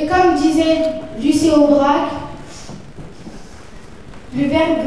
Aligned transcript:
Et 0.00 0.06
comme 0.06 0.36
disait 0.36 0.78
Lucie 1.20 1.50
Aubrac, 1.50 2.10
le 4.36 4.44
verbe 4.46 4.78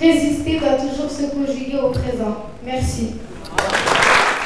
résister 0.00 0.60
doit 0.60 0.74
toujours 0.74 1.10
se 1.10 1.24
conjuguer 1.34 1.78
au 1.82 1.90
présent. 1.90 2.46
Merci. 2.64 3.14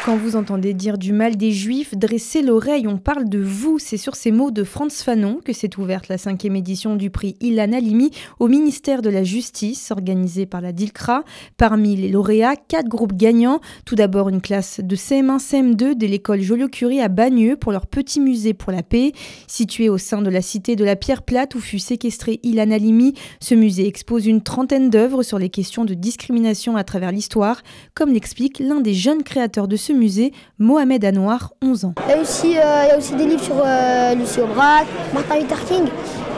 Quand 0.06 0.16
vous 0.16 0.36
entendez 0.36 0.72
dire 0.72 0.98
du 0.98 1.12
mal 1.12 1.36
des 1.36 1.50
Juifs, 1.50 1.96
dressez 1.96 2.40
l'oreille, 2.40 2.86
on 2.86 2.96
parle 2.96 3.28
de 3.28 3.40
vous. 3.40 3.80
C'est 3.80 3.96
sur 3.96 4.14
ces 4.14 4.30
mots 4.30 4.52
de 4.52 4.62
Franz 4.62 5.02
Fanon 5.02 5.40
que 5.44 5.52
s'est 5.52 5.80
ouverte 5.80 6.06
la 6.06 6.16
cinquième 6.16 6.54
édition 6.54 6.94
du 6.94 7.10
prix 7.10 7.34
Ilan 7.40 7.72
Halimi 7.72 8.12
au 8.38 8.46
ministère 8.46 9.02
de 9.02 9.10
la 9.10 9.24
Justice, 9.24 9.90
organisé 9.90 10.46
par 10.46 10.60
la 10.60 10.70
DILCRA. 10.70 11.24
Parmi 11.56 11.96
les 11.96 12.08
lauréats, 12.08 12.54
quatre 12.54 12.86
groupes 12.86 13.14
gagnants. 13.14 13.58
Tout 13.84 13.96
d'abord 13.96 14.28
une 14.28 14.40
classe 14.40 14.78
de 14.80 14.94
CM1, 14.94 15.40
CM2 15.40 15.96
de 15.96 16.06
l'école 16.06 16.40
Joliot-Curie 16.40 17.00
à 17.00 17.08
Bagneux 17.08 17.56
pour 17.56 17.72
leur 17.72 17.88
petit 17.88 18.20
musée 18.20 18.54
pour 18.54 18.70
la 18.70 18.84
paix. 18.84 19.10
Situé 19.48 19.88
au 19.88 19.98
sein 19.98 20.22
de 20.22 20.30
la 20.30 20.40
cité 20.40 20.76
de 20.76 20.84
la 20.84 20.94
Pierre 20.94 21.22
Plate 21.22 21.56
où 21.56 21.58
fut 21.58 21.80
séquestré 21.80 22.38
Ilan 22.44 22.70
Halimi, 22.70 23.14
ce 23.40 23.56
musée 23.56 23.88
expose 23.88 24.28
une 24.28 24.40
trentaine 24.40 24.88
d'œuvres 24.88 25.24
sur 25.24 25.40
les 25.40 25.50
questions 25.50 25.84
de 25.84 25.94
discrimination 25.94 26.76
à 26.76 26.84
travers 26.84 27.10
l'histoire, 27.10 27.60
comme 27.94 28.12
l'explique 28.12 28.60
l'un 28.60 28.80
des 28.80 28.94
jeunes 28.94 29.24
créateurs 29.24 29.66
de 29.66 29.74
ce 29.74 29.95
musée, 29.96 30.32
Mohamed 30.58 31.04
Anouar, 31.04 31.52
11 31.62 31.84
ans. 31.86 31.94
Il 32.06 32.10
y 32.10 32.18
a 32.18 32.20
aussi, 32.20 32.58
euh, 32.58 32.82
il 32.84 32.88
y 32.88 32.92
a 32.92 32.98
aussi 32.98 33.14
des 33.14 33.26
livres 33.26 33.42
sur 33.42 33.56
euh, 33.64 34.14
Lucie 34.14 34.40
Aubrac, 34.40 34.86
Martin 35.12 35.36
Luther 35.36 35.64
King 35.66 35.84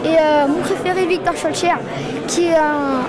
et 0.04 0.08
euh, 0.08 0.46
mon 0.48 0.60
préféré 0.60 1.06
Victor 1.06 1.36
Schulcher, 1.36 1.74
qui 2.26 2.46
est 2.46 2.56
un, 2.56 3.02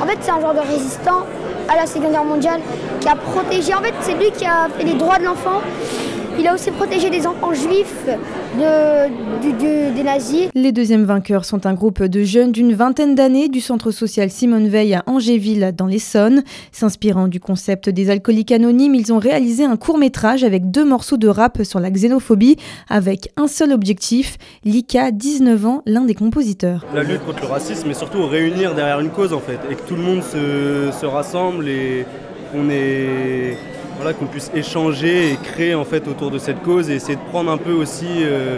en 0.00 0.06
fait 0.06 0.30
un 0.30 0.40
genre 0.40 0.54
de 0.54 0.60
résistant 0.60 1.24
à 1.68 1.76
la 1.76 1.86
Seconde 1.86 2.12
Guerre 2.12 2.24
mondiale 2.24 2.60
qui 3.00 3.08
a 3.08 3.16
protégé, 3.16 3.74
en 3.74 3.82
fait 3.82 3.94
c'est 4.00 4.14
lui 4.14 4.30
qui 4.30 4.46
a 4.46 4.68
fait 4.76 4.84
les 4.84 4.94
droits 4.94 5.18
de 5.18 5.24
l'enfant 5.24 5.60
il 6.38 6.46
a 6.46 6.54
aussi 6.54 6.70
protégé 6.70 7.10
des 7.10 7.26
enfants 7.26 7.52
juifs 7.52 8.06
de, 8.56 9.94
des 9.94 10.02
nazis. 10.02 10.48
Les 10.54 10.72
deuxièmes 10.72 11.04
vainqueurs 11.04 11.44
sont 11.44 11.66
un 11.66 11.74
groupe 11.74 12.02
de 12.02 12.22
jeunes 12.22 12.52
d'une 12.52 12.74
vingtaine 12.74 13.14
d'années 13.14 13.48
du 13.48 13.60
centre 13.60 13.90
social 13.90 14.30
Simone 14.30 14.68
Veil 14.68 14.94
à 14.94 15.02
Angéville 15.06 15.72
dans 15.76 15.86
l'Essonne. 15.86 16.44
S'inspirant 16.70 17.28
du 17.28 17.40
concept 17.40 17.88
des 17.88 18.10
alcooliques 18.10 18.52
anonymes, 18.52 18.94
ils 18.94 19.12
ont 19.12 19.18
réalisé 19.18 19.64
un 19.64 19.76
court 19.76 19.98
métrage 19.98 20.44
avec 20.44 20.70
deux 20.70 20.84
morceaux 20.84 21.16
de 21.16 21.28
rap 21.28 21.62
sur 21.64 21.80
la 21.80 21.90
xénophobie 21.90 22.56
avec 22.88 23.30
un 23.36 23.48
seul 23.48 23.72
objectif, 23.72 24.36
Lika, 24.64 25.10
19 25.10 25.66
ans, 25.66 25.82
l'un 25.86 26.02
des 26.02 26.14
compositeurs. 26.14 26.86
La 26.94 27.02
lutte 27.02 27.24
contre 27.24 27.42
le 27.42 27.48
racisme 27.48 27.90
et 27.90 27.94
surtout 27.94 28.26
réunir 28.26 28.74
derrière 28.74 29.00
une 29.00 29.10
cause 29.10 29.32
en 29.32 29.40
fait 29.40 29.58
et 29.70 29.74
que 29.74 29.82
tout 29.82 29.96
le 29.96 30.02
monde 30.02 30.22
se, 30.22 30.90
se 30.98 31.06
rassemble 31.06 31.68
et 31.68 32.06
qu'on 32.52 32.70
est 32.70 33.56
voilà, 33.98 34.14
qu'on 34.14 34.26
puisse 34.26 34.50
échanger 34.54 35.32
et 35.32 35.36
créer 35.36 35.74
en 35.74 35.84
fait 35.84 36.06
autour 36.08 36.30
de 36.30 36.38
cette 36.38 36.62
cause 36.62 36.88
et 36.88 36.94
essayer 36.94 37.16
de 37.16 37.30
prendre 37.30 37.50
un 37.50 37.58
peu 37.58 37.72
aussi 37.72 38.06
euh, 38.20 38.56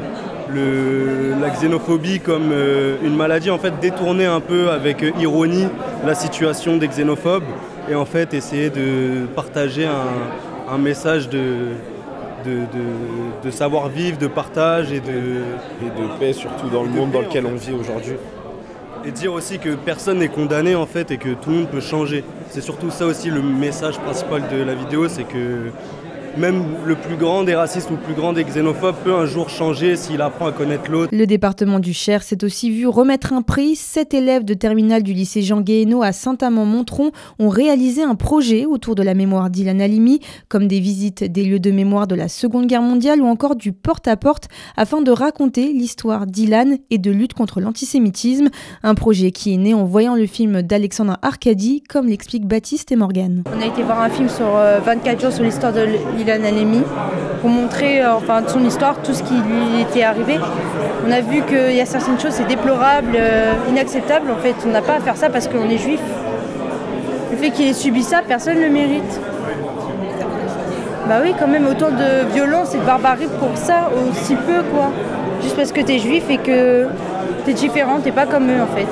le, 0.54 1.40
la 1.40 1.48
xénophobie 1.50 2.20
comme 2.20 2.50
euh, 2.52 2.96
une 3.02 3.16
maladie, 3.16 3.50
en 3.50 3.58
fait 3.58 3.72
détourner 3.80 4.26
un 4.26 4.40
peu 4.40 4.70
avec 4.70 5.02
euh, 5.02 5.10
ironie 5.18 5.66
la 6.06 6.14
situation 6.14 6.76
des 6.76 6.88
xénophobes 6.88 7.44
et 7.90 7.94
en 7.94 8.04
fait 8.04 8.34
essayer 8.34 8.68
de 8.68 9.26
partager 9.34 9.86
un, 9.86 10.72
un 10.74 10.78
message 10.78 11.30
de, 11.30 11.72
de, 12.44 12.50
de, 12.50 13.44
de 13.44 13.50
savoir-vivre, 13.50 14.18
de 14.18 14.26
partage 14.26 14.92
et 14.92 15.00
de, 15.00 15.42
et 15.82 16.00
de 16.00 16.18
paix 16.18 16.34
surtout 16.34 16.68
dans 16.68 16.82
le 16.82 16.90
monde 16.90 17.12
dans 17.12 17.22
lequel 17.22 17.46
on 17.46 17.54
vit 17.56 17.72
aujourd'hui. 17.72 18.16
Et 19.06 19.10
dire 19.12 19.32
aussi 19.32 19.58
que 19.58 19.70
personne 19.70 20.18
n'est 20.18 20.28
condamné 20.28 20.74
en 20.74 20.84
fait 20.84 21.10
et 21.10 21.16
que 21.16 21.30
tout 21.30 21.48
le 21.48 21.56
monde 21.56 21.68
peut 21.68 21.80
changer. 21.80 22.22
C'est 22.50 22.62
surtout 22.62 22.90
ça 22.90 23.06
aussi 23.06 23.30
le 23.30 23.42
message 23.42 23.96
principal 24.00 24.42
de 24.48 24.56
la 24.56 24.74
vidéo, 24.74 25.08
c'est 25.08 25.22
que 25.22 25.70
même 26.36 26.64
le 26.84 26.94
plus 26.94 27.16
grand 27.16 27.44
des 27.44 27.54
racistes 27.54 27.90
ou 27.90 27.94
le 27.94 28.00
plus 28.00 28.14
grand 28.14 28.32
des 28.32 28.44
xénophobes 28.44 28.96
peut 29.04 29.14
un 29.14 29.26
jour 29.26 29.48
changer 29.48 29.96
s'il 29.96 30.20
apprend 30.22 30.46
à 30.46 30.52
connaître 30.52 30.90
l'autre. 30.90 31.10
Le 31.14 31.26
département 31.26 31.78
du 31.80 31.92
Cher 31.92 32.22
s'est 32.22 32.44
aussi 32.44 32.70
vu 32.70 32.86
remettre 32.86 33.32
un 33.32 33.42
prix. 33.42 33.76
Sept 33.76 34.14
élèves 34.14 34.44
de 34.44 34.54
terminale 34.54 35.02
du 35.02 35.12
lycée 35.12 35.42
Jean 35.42 35.60
Guéhenno 35.60 36.02
à 36.02 36.12
Saint-Amand-Montron 36.12 37.10
ont 37.38 37.48
réalisé 37.48 38.02
un 38.02 38.14
projet 38.14 38.66
autour 38.66 38.94
de 38.94 39.02
la 39.02 39.14
mémoire 39.14 39.50
d'Ilan 39.50 39.80
Halimi, 39.80 40.20
comme 40.48 40.68
des 40.68 40.80
visites 40.80 41.24
des 41.24 41.44
lieux 41.44 41.60
de 41.60 41.70
mémoire 41.70 42.06
de 42.06 42.14
la 42.14 42.28
Seconde 42.28 42.66
Guerre 42.66 42.82
mondiale 42.82 43.20
ou 43.20 43.26
encore 43.26 43.56
du 43.56 43.72
porte-à-porte 43.72 44.48
afin 44.76 45.02
de 45.02 45.10
raconter 45.10 45.72
l'histoire 45.72 46.26
d'Ilan 46.26 46.76
et 46.90 46.98
de 46.98 47.10
lutte 47.10 47.34
contre 47.34 47.60
l'antisémitisme. 47.60 48.48
Un 48.82 48.94
projet 48.94 49.30
qui 49.30 49.54
est 49.54 49.58
né 49.58 49.74
en 49.74 49.84
voyant 49.84 50.14
le 50.14 50.26
film 50.26 50.62
d'Alexandre 50.62 51.18
Arcadi, 51.22 51.82
comme 51.88 52.06
l'expliquent 52.06 52.46
Baptiste 52.46 52.92
et 52.92 52.96
Morgane. 52.96 53.42
On 53.56 53.60
a 53.60 53.66
été 53.66 53.82
voir 53.82 54.00
un 54.00 54.10
film 54.10 54.28
sur 54.28 54.46
24 54.46 55.20
jours 55.20 55.32
sur 55.32 55.42
l'histoire 55.42 55.72
de 55.72 55.80
Halimi 56.28 56.82
pour 57.40 57.50
montrer 57.50 58.02
euh, 58.02 58.14
enfin, 58.14 58.42
son 58.46 58.64
histoire, 58.64 58.96
tout 59.02 59.14
ce 59.14 59.22
qui 59.22 59.34
lui 59.34 59.80
était 59.80 60.02
arrivé. 60.02 60.38
On 61.06 61.10
a 61.10 61.20
vu 61.20 61.42
qu'il 61.42 61.74
y 61.74 61.80
a 61.80 61.86
certaines 61.86 62.20
choses, 62.20 62.32
c'est 62.32 62.46
déplorable, 62.46 63.12
euh, 63.16 63.52
inacceptable. 63.70 64.30
En 64.30 64.36
fait, 64.36 64.54
on 64.66 64.70
n'a 64.70 64.82
pas 64.82 64.94
à 64.94 65.00
faire 65.00 65.16
ça 65.16 65.30
parce 65.30 65.48
qu'on 65.48 65.68
est 65.68 65.78
juif. 65.78 66.00
Le 67.30 67.36
fait 67.36 67.50
qu'il 67.50 67.68
ait 67.68 67.72
subi 67.72 68.02
ça, 68.02 68.20
personne 68.26 68.56
ne 68.56 68.62
le 68.62 68.70
mérite. 68.70 69.20
Bah 71.08 71.16
oui, 71.22 71.34
quand 71.38 71.48
même, 71.48 71.66
autant 71.66 71.90
de 71.90 72.32
violence 72.32 72.74
et 72.74 72.78
de 72.78 72.84
barbarie 72.84 73.28
pour 73.38 73.56
ça, 73.56 73.90
aussi 74.10 74.34
peu, 74.34 74.62
quoi. 74.72 74.90
Juste 75.42 75.56
parce 75.56 75.72
que 75.72 75.80
t'es 75.80 75.98
juif 75.98 76.24
et 76.28 76.36
que 76.36 76.86
t'es 77.44 77.54
différent, 77.54 77.98
t'es 78.04 78.12
pas 78.12 78.26
comme 78.26 78.48
eux, 78.50 78.62
en 78.62 78.76
fait. 78.76 78.86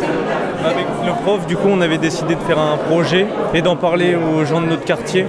Avec 0.64 0.86
le 1.06 1.12
prof, 1.22 1.46
du 1.46 1.56
coup, 1.56 1.68
on 1.70 1.80
avait 1.80 1.98
décidé 1.98 2.34
de 2.34 2.40
faire 2.40 2.58
un 2.58 2.76
projet 2.76 3.26
et 3.54 3.62
d'en 3.62 3.76
parler 3.76 4.16
aux 4.16 4.44
gens 4.44 4.60
de 4.60 4.66
notre 4.66 4.84
quartier. 4.84 5.26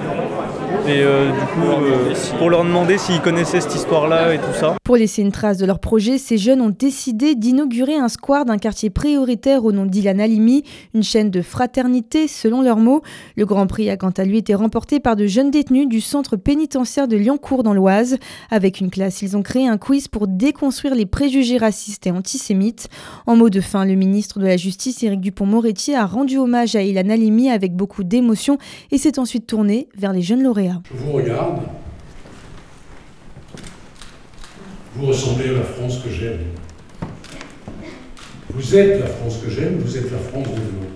Et 0.87 1.03
euh, 1.03 1.31
du 1.31 1.39
coup, 1.39 1.83
euh, 1.83 2.13
pour 2.37 2.49
leur 2.49 2.63
demander 2.63 2.97
s'ils 2.97 3.21
connaissaient 3.21 3.61
cette 3.61 3.75
histoire-là 3.75 4.33
et 4.33 4.37
tout 4.37 4.53
ça. 4.53 4.75
Pour 4.83 4.97
laisser 4.97 5.21
une 5.21 5.31
trace 5.31 5.57
de 5.57 5.65
leur 5.65 5.79
projet, 5.79 6.17
ces 6.17 6.37
jeunes 6.37 6.61
ont 6.61 6.73
décidé 6.77 7.35
d'inaugurer 7.35 7.95
un 7.95 8.07
square 8.07 8.45
d'un 8.45 8.57
quartier 8.57 8.89
prioritaire 8.89 9.65
au 9.65 9.71
nom 9.71 9.85
d'Ilan 9.85 10.19
Halimi, 10.19 10.63
une 10.93 11.03
chaîne 11.03 11.31
de 11.31 11.41
fraternité 11.41 12.27
selon 12.27 12.61
leurs 12.61 12.77
mots. 12.77 13.01
Le 13.35 13.45
Grand 13.45 13.67
Prix 13.67 13.89
a 13.89 13.97
quant 13.97 14.09
à 14.09 14.23
lui 14.23 14.37
été 14.37 14.53
remporté 14.55 14.99
par 14.99 15.15
de 15.15 15.27
jeunes 15.27 15.51
détenus 15.51 15.87
du 15.87 16.01
centre 16.01 16.37
pénitentiaire 16.37 17.07
de 17.07 17.17
Liancourt 17.17 17.63
dans 17.63 17.73
l'Oise. 17.73 18.17
Avec 18.49 18.79
une 18.79 18.89
classe, 18.89 19.21
ils 19.21 19.37
ont 19.37 19.43
créé 19.43 19.67
un 19.67 19.77
quiz 19.77 20.07
pour 20.07 20.27
déconstruire 20.27 20.95
les 20.95 21.05
préjugés 21.05 21.57
racistes 21.57 22.05
et 22.07 22.11
antisémites. 22.11 22.89
En 23.27 23.35
mot 23.35 23.49
de 23.49 23.61
fin, 23.61 23.85
le 23.85 23.95
ministre 23.95 24.39
de 24.39 24.45
la 24.45 24.57
Justice, 24.57 25.03
Éric 25.03 25.21
Dupont-Moretti, 25.21 25.95
a 25.95 26.05
rendu 26.05 26.37
hommage 26.37 26.75
à 26.75 26.81
Ilan 26.81 27.09
Halimi 27.09 27.49
avec 27.49 27.75
beaucoup 27.75 28.03
d'émotion 28.03 28.57
et 28.91 28.97
s'est 28.97 29.19
ensuite 29.19 29.47
tourné 29.47 29.87
vers 29.95 30.13
les 30.13 30.21
jeunes 30.21 30.43
lauréats. 30.43 30.58
Je 30.59 30.97
vous 30.97 31.11
regarde. 31.13 31.61
Vous 34.95 35.05
ressemblez 35.05 35.49
à 35.49 35.53
la 35.53 35.63
France 35.63 35.99
que 36.03 36.09
j'aime. 36.09 36.39
Vous 38.53 38.75
êtes 38.75 38.99
la 38.99 39.07
France 39.07 39.37
que 39.43 39.49
j'aime, 39.49 39.77
vous 39.77 39.97
êtes 39.97 40.11
la 40.11 40.17
France 40.17 40.47
de 40.47 40.55
demain. 40.55 40.89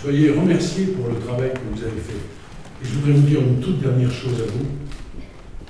Soyez 0.00 0.30
remerciés 0.30 0.86
pour 0.86 1.08
le 1.08 1.20
travail 1.20 1.52
que 1.52 1.60
vous 1.72 1.82
avez 1.82 2.00
fait. 2.00 2.14
Et 2.82 2.84
je 2.84 2.94
voudrais 2.94 3.12
vous 3.12 3.26
dire 3.26 3.40
une 3.40 3.60
toute 3.60 3.80
dernière 3.80 4.10
chose 4.10 4.40
à 4.40 4.50
vous. 4.50 4.66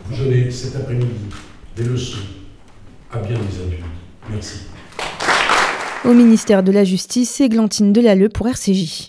Vous 0.06 0.24
donnez 0.24 0.50
cet 0.50 0.76
après-midi 0.76 1.08
des 1.76 1.84
leçons 1.84 2.18
à 3.12 3.18
bien 3.18 3.36
des 3.36 3.62
adultes. 3.62 3.84
Merci. 4.30 4.60
Au 6.04 6.14
ministère 6.14 6.62
de 6.62 6.72
la 6.72 6.84
Justice, 6.84 7.40
Églantine 7.40 7.92
Delalleux 7.92 8.28
pour 8.28 8.48
RCJ. 8.48 9.02